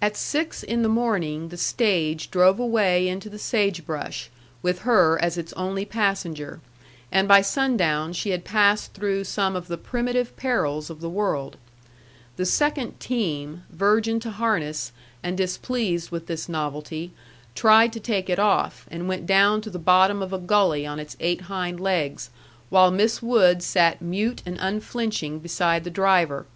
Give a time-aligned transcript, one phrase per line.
[0.00, 4.30] At six in the morning the stage drove away into the sage brush,
[4.62, 6.60] with her as its only passenger;
[7.10, 11.56] and by sundown she had passed through some of the primitive perils of the world.
[12.36, 14.92] The second team, virgin to harness,
[15.24, 17.10] and displeased with this novelty,
[17.56, 21.00] tried to take it off, and went down to the bottom of a gully on
[21.00, 22.30] its eight hind legs,
[22.70, 26.46] while Miss Wood sat mute and unflinching beside the driver.